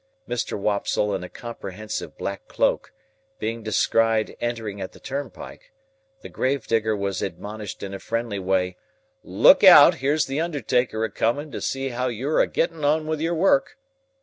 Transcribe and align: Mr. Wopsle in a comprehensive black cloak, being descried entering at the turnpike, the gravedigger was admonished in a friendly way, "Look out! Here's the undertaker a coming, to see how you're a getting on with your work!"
Mr. 0.27 0.57
Wopsle 0.57 1.13
in 1.13 1.23
a 1.23 1.29
comprehensive 1.29 2.17
black 2.17 2.47
cloak, 2.47 2.91
being 3.37 3.61
descried 3.61 4.35
entering 4.41 4.81
at 4.81 4.93
the 4.93 4.99
turnpike, 4.99 5.71
the 6.23 6.27
gravedigger 6.27 6.95
was 6.97 7.21
admonished 7.21 7.83
in 7.83 7.93
a 7.93 7.99
friendly 7.99 8.39
way, 8.39 8.77
"Look 9.23 9.63
out! 9.63 9.97
Here's 10.01 10.25
the 10.25 10.41
undertaker 10.41 11.03
a 11.03 11.11
coming, 11.11 11.51
to 11.51 11.61
see 11.61 11.89
how 11.89 12.07
you're 12.07 12.39
a 12.41 12.47
getting 12.47 12.83
on 12.83 13.05
with 13.05 13.21
your 13.21 13.35
work!" 13.35 13.77